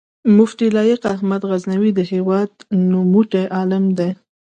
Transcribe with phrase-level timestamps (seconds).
[0.37, 2.49] مفتي لائق احمد غزنوي د هېواد
[2.89, 4.09] نوموتی عالم دی